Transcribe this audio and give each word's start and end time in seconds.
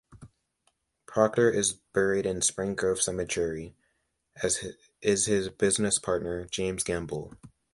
Procter 1.05 1.51
is 1.51 1.73
buried 1.93 2.25
in 2.25 2.41
Spring 2.41 2.73
Grove 2.73 2.99
Cemetery, 3.03 3.75
as 4.41 4.65
is 5.03 5.27
his 5.27 5.49
business 5.49 5.99
partner, 5.99 6.45
James 6.45 6.83
Gamble. 6.83 7.35